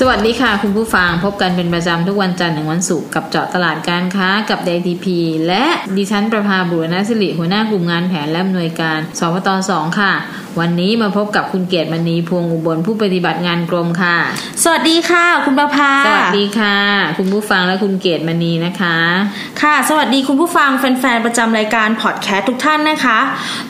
[0.00, 5.06] สวัสดีค่ะ คุณผู้ฟังพบกันเป็นประจำทุกวันจันทร์ถึงวันศุกร์กับเจาะตลาดการค้ากับ DTP
[5.46, 5.64] และ
[5.96, 10.12] ดิฉันประภาบุรณสิริหัวหน้ากลุ่มงานแผนและอำนวยการสพตสองค่ะ
[10.60, 14.16] วันนี้มาพบกับคุณเกียรติมณีพวงอุบลผู้ปฏิบัติงานกรมค่ะ
[14.62, 16.76] สวัสดีค่ะ คุณประภาสวัสดีค่ะ
[17.18, 18.96] คุณผู้ฟังและคุณเกียรติมณีนะคะ
[19.62, 23.18] ค่ะ สวัสดีคุณผู้ฟังแฟนๆประจำรายการพอดแคสต์ทุกท่านนะคะ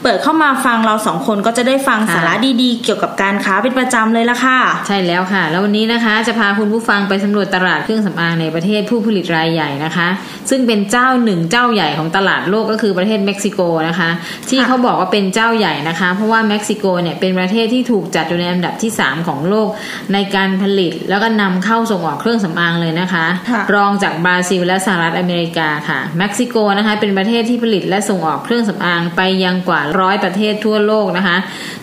[0.02, 10.08] เปิดเข้ามาฟังเราสองคนก็จะได้ฟังค่ะสาระดีๆ เกี่ยวกับการค้าเป็นประจำเลยละค่ะ ใช่แล้วค่ะ แล้ววันนี้นะคะจะพาคุณผู้ฟังไปสำรวจตลาดเครื่องสำอางในประเทศผู้ผลิตรายใหญ่นะคะ
[10.50, 14.10] ซึ่งเป็นเจ้าหนึ่งเจ้าใหญ่ของตลาดโลกก็คือประเทศเม็กซิโกนะคะ
[14.50, 19.68] ที่เขาบอกว่าเป็นเจ้าใหญ่นะคะ เพราะว่าเม็กซิโกเนี่ยเป็นประเทศที่ถูกจัดอยู่ในอันดับที่ 3 ของโลก
[20.12, 31.36] ในการผลิตแล้วก็นำเข้าส่งออกเครื่องสำอางเลยนะคะค่ะรองจากบราซิลและสหรัฐอเมริกาค่ะเม็กซิโกนะคะเป็นประเทศที่ผลิตและส่งออกเครื่องสำอางไปยังกว่าร้อยประเทศทั่วโลกนะคะ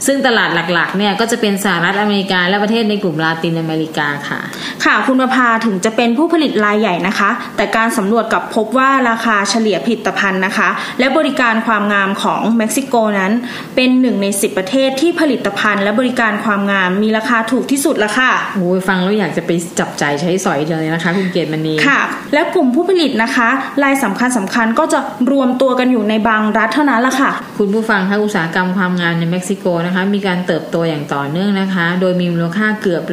[0.06, 4.40] ซึ่งตลาดหลักๆเนี่ยก็จะเป็นสหรัฐอเมริกาและประเทศในกลุ่มลาตินอเมริกาค่ะ
[4.86, 13.32] ค่ะคุณประภาถึงจะเป็นผู้ผลิตรายใหญ่นะคะ แต่การสำรวจกลับพบว่าราคาเฉลี่ยผลิตภัณฑ์นะคะ และบริการความงามของเม็กซิโกนั้น
[13.76, 22.00] เป็นหนึ่งใน 10 ประเทศที่ผลิตภัณฑ์ และบริการความงามมีราคาถูกที่สุดละค่ะโอ้ยฟังแล้วอยากจะไปจับจ่ายใช้สอยเลยนะคะ คุณเกศมณีค่ะ
[22.34, 23.50] และกลุ่มผู้ผลิตนะคะ
[23.84, 25.00] รายสำคัญสำคัญก็จะ
[25.32, 33.04] รวมตัวกันอยู่ในบางรัฐเท่านั้นละค่ะ คุณผู้ฟังคะอุตสาหกรรมความงามในเม็กซิโกนะคะ มีการเติบโตอย่างต่อเนื่องนะคะ โดยมีมูลค่าเกือบ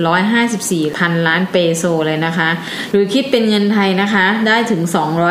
[0.43, 2.49] 154พันล้านเปโซเลยนะคะ
[2.93, 4.83] หรือคิดเป็นเงินไทยนะคะ ได้ถึง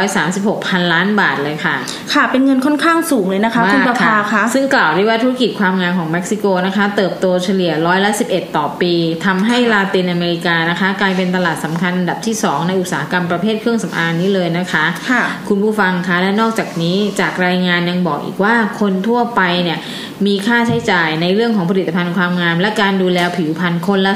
[0.09, 1.75] 236พันล้านบาทเลยค่ะ
[2.13, 8.93] ค่ะเป็นเงินค่อนข้างสูงเลยนะคะคุณประภาคะซึ่งกล่าวได้ว่าธุรกิจความงามของเม็กซิโกนะคะ เติบโตเฉลี่ยร้อยละ11 ต่อปี
[9.25, 19.79] ทำให้ลาตินอเมริกานะคะ กลายเป็นตลาดสำคัญอันดับที่ 2 ในอุตสาหกรรมประเภทเครื่องสำอางนี้เลยนะคะค่ะคุณผู้ฟังคะและนอกจากนี้จากรายงานยังบอกอีกว่าคนทั่วไปเนี่ย
[20.25, 24.13] มีค่าใช้จ่ายในเรื่องของผลิตภัณฑ์ความงาม และการดูแลผิวพรรณคนละ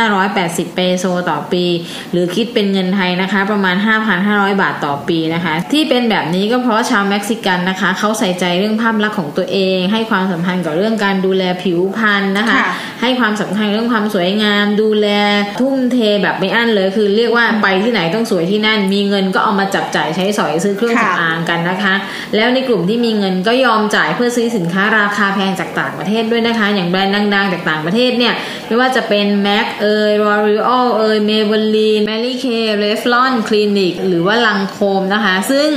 [0.00, 1.64] 3,580เปโซต่อปี
[2.12, 3.76] หรือคิดเป็นเงินไทยนะคะ ประมาณ
[4.18, 15.08] 5,500 บาทต่อปีนะคะ ที่เป็นแบบนี้ก็เพราะชาวเม็กซิกันนะคะเขาใส่ใจเรื่องภาพลักษณ์ของตัวเอง ให้ความสำคัญกับเรื่องการดูแลผิวพรรณนะคะคะ ให้ความสำคัญเรื่องความสวยงาม ดูแล
[15.60, 21.94] ทุ่มเทแบบไม่อั้นเลย คือเรียกว่าไปที่ไหนต้องสวยที่นั่น มีเงินก็เอามาจับจ่ายใช้สอยซื้อเครื่องค่ะสำอางกันนะคะ
[22.36, 28.34] แล้วในกลุ่มที่มีเงินก็ยอมจ่ายเพื่อซื้อสินค้าราคาแพงจากต่างประเทศด้วยนะคะ อย่างแบรนด์ดังๆจากต่างประเทศเนี่ย
[28.66, 35.68] ไม่ว่าจะเป็น MAC เอ่ย L'Oreal เอ่ย Maybelline Mary Kay Revlon Clinique หรือว่าลังโคมนะคะ ซึ่ง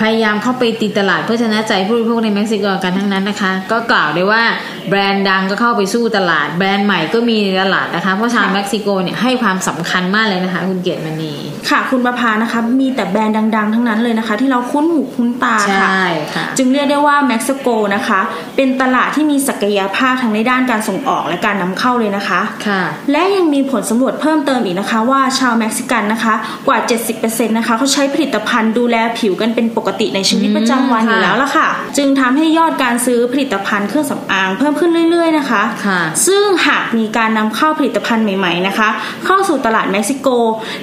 [0.00, 4.42] พยายามเข้าไปตีตลาดเพื่อชนะใจผู้บริโภคในเม็กซิโกกันทั้งนั้นนะคะ ก็กล่าวได้ว่า
[4.88, 11.32] แบรนด์ดังก็เข้าไปสู้ตลาดแบรนด์ใหม่ก็มีในตลาดนะคะ เพราะชาวเม็กซิโกเนี่ยให้ความสำคัญมากเลยนะคะ คุณเกียรติมณี
[11.70, 18.20] ค่ะ คุณประภานะคะ มีแต่แบรนด์ดัง ๆ ทั้งนั้นเลยนะคะ ที่เราคุ้นหูคุ้นตาใชค่ะ่ค่ะ จึงเรียกได้ว่าเม็กซิโกนะคะ
[18.56, 22.82] เป็นตลาดที่มีศักยภาพทั้งในด้านการส่งออกและการนำเข้าเลยนะคะค่ะ
[23.12, 26.34] และยังมีผลสำรวจเพิ่มเติมอีกนะคะ ว่าชาวเม็กซิกันนะคะ
[26.66, 26.78] กว่า
[27.16, 38.88] 70%นะคะเขาใช้ผลิตภัณฑ์ดูแลผิวกันเป็นปกติในชีวิตประจำวันอืมอยู่แล้วล่ะค่ะ จึงทำให้ยอดการซื้อผลิตภัณฑ์เครื่องสำอางเพิ่มขึ้นเรื่อย ๆนะคะค่ะ ซึ่งหากมีการนำเข้าผลิตภัณฑ์ใหม่ๆนะคะ
[39.26, 40.28] เข้าสู่ตลาดเม็กซิโก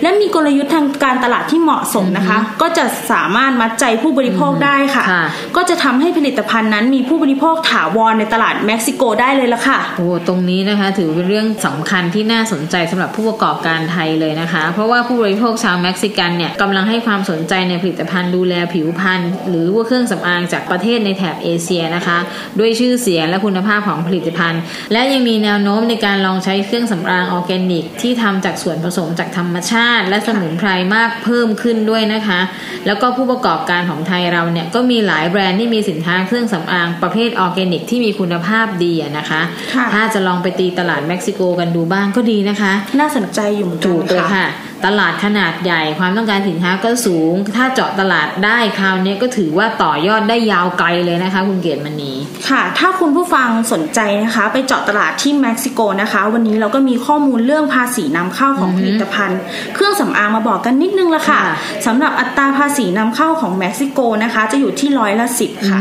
[0.02, 5.26] และมีกลยุทธ์ทางการตลาดที่เหมาะสมนะคะ ก็จะสามารถมัดใจผู้บริโภคได้ค่ะค่ะ
[5.56, 22.18] ก็จะทำให้ผลิตภัณฑ์นั้นมีผู้บริโภคถาวรในตลาดเม็กซิโกได้เลยละค่ะโอ้ตรงนี้นะคะถือเป็นเรื่องสำคัญที่น่าสนใจสำหรับผู้ประกอบการไทยเลยนะคะ เพราะว่าผู้บริโภคชาวเม็กซิกันเนี่ยกำลังให้ความสนใจในผลิตภัณฑ์ดูแลผิวพรรณหรือว่าเครื่องสำอางจากประเทศในแถบเอเชียนะคะ
[22.60, 24.62] ด้วยชื่อเสียงและคุณภาพของผลิตภัณฑ์
[24.92, 32.40] และยังมีแนวโน้มในการลองใช้เครื่องสำอางออร์แกนิก ที่ทำจากส่วนผสมจากธรรมชาติ และสมุนไพรมากเพิ่มขึ้นด้วยนะคะ
[32.86, 39.42] แล้วก็ผู้ประกอบการของไทยเราเนี่ยก็มีหลายแบรนด์ที่มีสินค้าเครื่องสำอางประเภทออร์แกนิก ที่มีคุณภาพดีอะนะคะ
[39.74, 44.48] ค่ะถ้าจะลองไปตีตลาดเม็กซิโกกันดูบ้างก็ดีนะคะ น่าสนใจอยู่เหมือนกันถูกเลยนค่ะค่ะ
[44.86, 52.14] ตลาดขนาดใหญ่ความต้องการสินค้าก็สูง ถ้าเจาะตลาดได้คราวนี้ก็ถือว่าต่อยอดได้ยาวไกลเลยนะคะ คุณเกียรติมณี
[52.50, 59.40] ค่ะ ถ้าคุณผู้ฟังสนใจนะคะ ไปเจาะตลาดที่เม็กซิโกนะคะ วันนี้เราก็มีข้อมูลเรื่องภาษีนำเข้าของผลิตภัณฑ์
[59.74, 61.44] เครื่องสำอางมาบอกกันนิดนึงละค่ะค่ะ
[61.86, 65.80] สำหรับอัตราภาษีนำเข้าของเม็กซิโกนะคะ จะอยู่ที่ร้อยละสิบค่ะ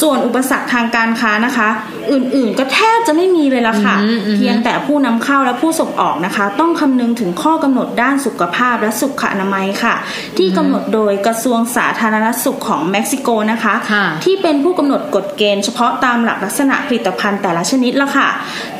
[0.00, 1.68] ส่วนอุปสรรคทางการค้านะคะ
[2.12, 9.94] อื่นๆก็แทบจะไม่มีเลยละค่ะอืมอืมเพียงแต่ผู้นำเข้าและผู้ส่งออกนะคะ ต้องคำนึงถึงข้อกำหนดด้านสุขภาพและสุขอนามัยค่ะ
[10.38, 18.28] ที่กำหนดโดยกระทรวงสาธารณสุขของเม็กซิโกนะคะค่ะที่เป็นผู้กำหนดกฎเกณฑ์เฉพาะตามหลักลักษณะผลิตภัณฑ์แต่ละชนิดละค่ะ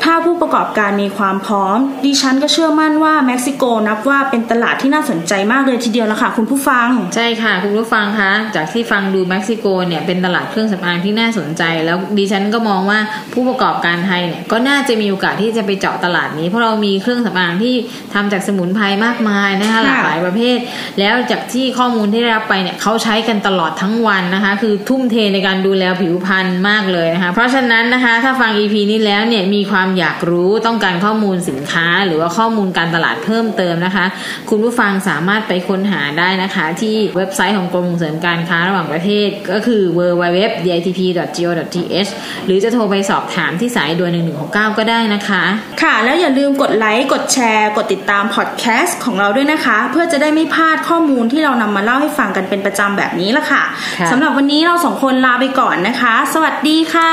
[0.03, 12.99] ถ้าผู้ประกอบการมีความพร้อม ดิฉันก็เชื่อมั่นว่าเม็กซิโกนับว่าเป็นตลาดที่น่าสนใจมากเลยทีเดียวละค่ะคุณผู้ฟัง ใช่ค่ะ คุณผู้ฟังคะจากที่ฟังดูเม็กซิโกเนี่ยเป็นตลาดเครื่องสำอางที่น่าสนใจ แล้วดิฉันก็มองว่า
[13.33, 17.75] ผู้ประกอบการไทยเนี่ยก็น่าจะมีโอกาสที่จะไปเจาะตลาดนี้เพราะเรามีเครื่องสำอางที่
[18.13, 20.57] ทำจากสมุนไพรมากมายนะคะหลากหลายประเภท
[20.99, 34.05] แล้วจากที่ข้อมูลที่ได้รับไปเนี่ยเขาใช้กันตลอดทั้งวันนะคะ คือทุ่มเทในการดูแลผิวพรรณมากเลยนะคะเพราะฉะนั้นนะคะ ถ้าฟัง EP นี้แล้วเนี่ยมีความอยากรู้ต้องการข้อมูลสินค้า หรือว่าข้อมูลการตลาดเพิ่มเติมนะคะ
[34.49, 42.11] คุณผู้ฟังสามารถไปค้นหาได้นะคะ ที่เว็บไซต์ของกรมส่งเสริมการค้าระหว่างประเทศ ก็คือ www.ditp.go.th
[42.45, 44.11] หรือจะโทรไปสอบถามที่สายด่วน
[44.45, 45.43] 1169 ก็ได้นะคะ
[45.81, 53.63] ค่ะ แล้วอย่าลืมกดไลค์กดแชร์ กดติดตามพอดแคสต์ของเราด้วยนะคะ เพื่อจะได้ไม่พลาดข้อมูลที่เรานำมาเล่าให้ฟังกันเป็นประจำแบบนี้ละค่ะ
[53.99, 57.11] ค่ะสำหรับวันนี้เราสองคนลาไปก่อนนะคะ สวัสดีค่ะ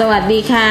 [0.00, 0.70] สวัสดีค่ะ